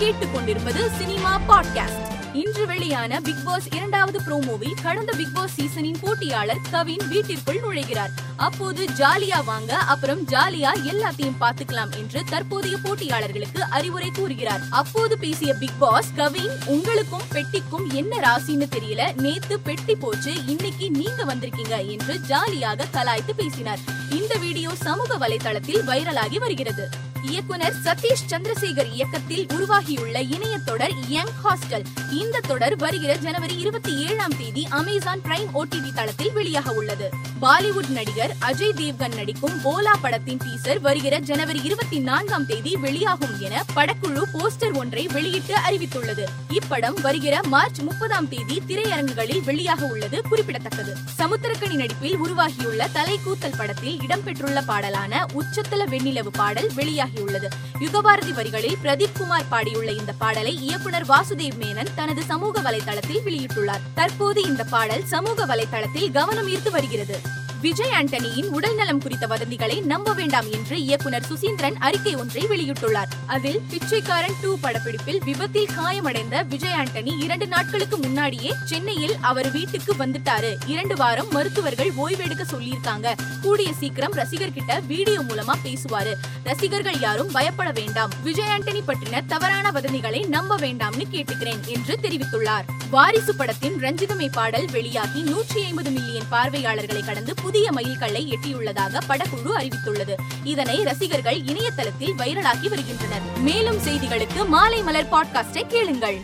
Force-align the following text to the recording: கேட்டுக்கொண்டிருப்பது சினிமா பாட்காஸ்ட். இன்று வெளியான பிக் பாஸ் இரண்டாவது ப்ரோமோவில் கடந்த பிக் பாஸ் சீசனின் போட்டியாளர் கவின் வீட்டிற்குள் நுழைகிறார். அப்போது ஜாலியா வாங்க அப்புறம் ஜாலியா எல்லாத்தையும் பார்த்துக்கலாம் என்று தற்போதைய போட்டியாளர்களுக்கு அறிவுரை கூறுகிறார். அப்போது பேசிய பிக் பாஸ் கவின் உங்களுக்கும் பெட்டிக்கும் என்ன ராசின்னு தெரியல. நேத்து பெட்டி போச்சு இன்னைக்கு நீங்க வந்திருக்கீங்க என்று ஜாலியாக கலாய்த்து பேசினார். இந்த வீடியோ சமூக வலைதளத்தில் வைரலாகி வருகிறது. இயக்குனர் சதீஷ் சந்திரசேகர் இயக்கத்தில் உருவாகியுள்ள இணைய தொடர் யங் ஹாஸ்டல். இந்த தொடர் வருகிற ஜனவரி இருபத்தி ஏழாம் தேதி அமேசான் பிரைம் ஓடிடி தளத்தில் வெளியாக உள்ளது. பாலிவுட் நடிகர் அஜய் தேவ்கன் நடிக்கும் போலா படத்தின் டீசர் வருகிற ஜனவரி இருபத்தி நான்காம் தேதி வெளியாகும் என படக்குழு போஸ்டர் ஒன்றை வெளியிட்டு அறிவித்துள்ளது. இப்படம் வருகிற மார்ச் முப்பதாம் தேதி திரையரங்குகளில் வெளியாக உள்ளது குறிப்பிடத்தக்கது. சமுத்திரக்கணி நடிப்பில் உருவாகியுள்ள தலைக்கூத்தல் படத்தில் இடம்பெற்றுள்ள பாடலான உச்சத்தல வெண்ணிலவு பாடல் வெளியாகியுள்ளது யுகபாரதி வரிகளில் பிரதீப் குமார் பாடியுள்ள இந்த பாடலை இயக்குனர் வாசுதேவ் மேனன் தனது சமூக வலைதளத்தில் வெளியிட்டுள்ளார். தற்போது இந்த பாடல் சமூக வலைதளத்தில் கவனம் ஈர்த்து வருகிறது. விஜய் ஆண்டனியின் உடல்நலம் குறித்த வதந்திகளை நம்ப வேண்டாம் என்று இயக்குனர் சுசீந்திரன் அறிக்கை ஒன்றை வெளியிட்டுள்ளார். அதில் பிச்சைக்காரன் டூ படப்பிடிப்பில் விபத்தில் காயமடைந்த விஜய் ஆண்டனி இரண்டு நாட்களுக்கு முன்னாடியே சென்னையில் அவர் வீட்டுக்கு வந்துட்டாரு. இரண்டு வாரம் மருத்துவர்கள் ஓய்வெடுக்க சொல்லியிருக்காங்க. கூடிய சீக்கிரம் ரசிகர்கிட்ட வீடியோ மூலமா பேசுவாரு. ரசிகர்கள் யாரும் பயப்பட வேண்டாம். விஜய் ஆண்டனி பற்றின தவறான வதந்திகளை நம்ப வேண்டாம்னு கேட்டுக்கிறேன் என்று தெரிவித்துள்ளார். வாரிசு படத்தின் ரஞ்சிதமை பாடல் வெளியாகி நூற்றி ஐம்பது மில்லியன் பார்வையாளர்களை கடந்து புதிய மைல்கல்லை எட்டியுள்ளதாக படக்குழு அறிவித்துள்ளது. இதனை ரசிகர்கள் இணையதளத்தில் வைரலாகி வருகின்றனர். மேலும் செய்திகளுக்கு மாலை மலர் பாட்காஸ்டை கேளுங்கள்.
கேட்டுக்கொண்டிருப்பது 0.00 0.96
சினிமா 0.98 1.40
பாட்காஸ்ட். 1.48 2.08
இன்று 2.32 2.66
வெளியான 2.66 3.20
பிக் 3.20 3.44
பாஸ் 3.44 3.66
இரண்டாவது 3.74 4.20
ப்ரோமோவில் 4.20 4.82
கடந்த 4.82 5.12
பிக் 5.16 5.34
பாஸ் 5.34 5.54
சீசனின் 5.54 5.98
போட்டியாளர் 6.00 6.60
கவின் 6.70 7.08
வீட்டிற்குள் 7.08 7.60
நுழைகிறார். 7.60 8.08
அப்போது 8.36 8.84
ஜாலியா 8.84 9.44
வாங்க 9.44 9.76
அப்புறம் 9.76 10.26
ஜாலியா 10.28 10.72
எல்லாத்தையும் 10.92 11.36
பார்த்துக்கலாம் 11.40 11.96
என்று 11.96 12.24
தற்போதைய 12.24 12.76
போட்டியாளர்களுக்கு 12.84 13.58
அறிவுரை 13.58 14.10
கூறுகிறார். 14.10 14.60
அப்போது 14.70 15.18
பேசிய 15.18 15.54
பிக் 15.54 15.78
பாஸ் 15.78 16.14
கவின் 16.16 16.50
உங்களுக்கும் 16.66 17.28
பெட்டிக்கும் 17.32 17.92
என்ன 17.92 18.16
ராசின்னு 18.16 18.66
தெரியல. 18.70 19.20
நேத்து 19.20 19.60
பெட்டி 19.60 19.94
போச்சு 19.94 20.46
இன்னைக்கு 20.46 20.90
நீங்க 20.90 21.24
வந்திருக்கீங்க 21.24 21.88
என்று 21.88 22.20
ஜாலியாக 22.20 22.86
கலாய்த்து 22.92 23.32
பேசினார். 23.36 23.78
இந்த 24.10 24.34
வீடியோ 24.38 24.70
சமூக 24.74 25.18
வலைதளத்தில் 25.18 25.86
வைரலாகி 25.86 26.38
வருகிறது. 26.38 27.08
இயக்குனர் 27.22 27.74
சதீஷ் 27.84 28.30
சந்திரசேகர் 28.30 28.92
இயக்கத்தில் 28.92 29.46
உருவாகியுள்ள 29.54 30.20
இணைய 30.20 30.58
தொடர் 30.58 30.92
யங் 31.08 31.32
ஹாஸ்டல். 31.44 31.84
இந்த 32.10 32.40
தொடர் 32.40 32.76
வருகிற 32.76 33.16
ஜனவரி 33.16 33.56
இருபத்தி 33.56 34.06
ஏழாம் 34.06 34.36
தேதி 34.38 34.66
அமேசான் 34.70 35.20
பிரைம் 35.20 35.48
ஓடிடி 35.54 35.92
தளத்தில் 35.94 36.30
வெளியாக 36.34 36.68
உள்ளது. 36.68 37.10
பாலிவுட் 37.42 37.88
நடிகர் 37.88 38.36
அஜய் 38.40 38.76
தேவ்கன் 38.76 39.14
நடிக்கும் 39.14 39.60
போலா 39.64 39.92
படத்தின் 40.02 40.38
டீசர் 40.44 40.80
வருகிற 40.80 41.18
ஜனவரி 41.18 41.60
இருபத்தி 41.62 41.98
நான்காம் 41.98 42.46
தேதி 42.46 42.76
வெளியாகும் 42.76 43.40
என 43.40 43.64
படக்குழு 43.74 44.22
போஸ்டர் 44.32 44.74
ஒன்றை 44.74 45.06
வெளியிட்டு 45.06 45.54
அறிவித்துள்ளது. 45.68 46.24
இப்படம் 46.52 47.00
வருகிற 47.00 47.40
மார்ச் 47.44 47.80
முப்பதாம் 47.80 48.28
தேதி 48.28 48.62
திரையரங்குகளில் 48.66 49.42
வெளியாக 49.46 49.90
உள்ளது 49.90 50.22
குறிப்பிடத்தக்கது. 50.22 50.96
சமுத்திரக்கணி 51.18 51.72
நடிப்பில் 51.72 52.16
உருவாகியுள்ள 52.16 52.88
தலைக்கூத்தல் 52.94 53.56
படத்தில் 53.56 54.00
இடம்பெற்றுள்ள 54.06 54.64
பாடலான 54.64 55.26
உச்சத்தல 55.34 55.86
வெண்ணிலவு 55.86 56.28
பாடல் 56.32 56.70
வெளியாகியுள்ளது 57.10 57.48
யுகபாரதி 57.78 58.32
வரிகளில் 58.32 58.76
பிரதீப் 58.82 59.18
குமார் 59.18 59.48
பாடியுள்ள 59.50 59.98
இந்த 59.98 60.12
பாடலை 60.12 60.62
இயக்குனர் 60.62 61.06
வாசுதேவ் 61.06 61.58
மேனன் 61.58 61.94
தனது 61.94 62.22
சமூக 62.22 62.60
வலைதளத்தில் 62.60 63.22
வெளியிட்டுள்ளார். 63.24 63.80
தற்போது 63.94 64.42
இந்த 64.42 64.64
பாடல் 64.64 65.04
சமூக 65.04 65.46
வலைதளத்தில் 65.46 66.12
கவனம் 66.12 66.48
ஈர்த்து 66.48 66.70
வருகிறது. 66.70 67.20
விஜய் 67.60 67.90
ஆண்டனியின் 67.90 68.46
உடல்நலம் 68.46 69.00
குறித்த 69.00 69.26
வதந்திகளை 69.26 69.82
நம்ப 69.84 70.12
வேண்டாம் 70.12 70.50
என்று 70.50 70.82
இயக்குனர் 70.82 71.26
சுசீந்திரன் 71.30 71.76
அறிக்கை 71.78 72.14
ஒன்றை 72.14 72.46
வெளியிட்டுள்ளார். 72.46 73.10
அதில் 73.26 73.60
பிச்சைக்காரன் 73.70 74.34
டூ 74.42 74.58
படப்பிடிப்பில் 74.62 75.18
விபத்தில் 75.24 75.68
காயமடைந்த 75.76 76.42
விஜய் 76.42 76.72
ஆண்டனி 76.72 77.22
இரண்டு 77.22 77.46
நாட்களுக்கு 77.46 77.96
முன்னாடியே 77.96 78.54
சென்னையில் 78.64 79.16
அவர் 79.20 79.50
வீட்டுக்கு 79.50 79.94
வந்துட்டாரு. 79.94 80.56
இரண்டு 80.66 80.96
வாரம் 80.96 81.30
மருத்துவர்கள் 81.30 81.90
ஓய்வெடுக்க 81.90 82.44
சொல்லியிருக்காங்க. 82.52 83.12
கூடிய 83.42 83.72
சீக்கிரம் 83.72 84.12
ரசிகர்கிட்ட 84.12 84.86
வீடியோ 84.86 85.20
மூலமா 85.20 85.56
பேசுவாரு. 85.64 86.12
ரசிகர்கள் 86.44 87.00
யாரும் 87.00 87.30
பயப்பட 87.30 87.70
வேண்டாம். 87.70 88.10
விஜய் 88.22 88.48
ஆண்டனி 88.58 88.82
பற்றின 88.86 89.26
தவறான 89.26 89.70
வதந்திகளை 89.70 90.26
நம்ப 90.26 90.56
வேண்டாம்னு 90.56 91.06
கேட்டுக்கிறேன் 91.12 91.66
என்று 91.66 91.98
தெரிவித்துள்ளார். 92.02 92.64
வாரிசு 92.90 93.34
படத்தின் 93.34 93.76
ரஞ்சிதமை 93.76 94.28
பாடல் 94.32 94.70
வெளியாகி 94.70 95.20
நூற்றி 95.20 95.64
ஐம்பது 95.64 95.90
மில்லியன் 95.90 96.28
பார்வையாளர்களை 96.30 97.02
கடந்து 97.04 97.34
புதிய 97.50 97.72
மைல்கல்லை 97.72 98.30
எட்டியுள்ளதாக 98.30 99.00
படக்குழு 99.08 99.52
அறிவித்துள்ளது. 99.58 100.14
இதனை 100.44 100.82
ரசிகர்கள் 100.82 101.42
இணையதளத்தில் 101.42 102.12
வைரலாகி 102.12 102.68
வருகின்றனர். 102.68 103.38
மேலும் 103.40 103.78
செய்திகளுக்கு 103.78 104.46
மாலை 104.46 104.82
மலர் 104.82 105.10
பாட்காஸ்டை 105.12 105.66
கேளுங்கள். 105.66 106.20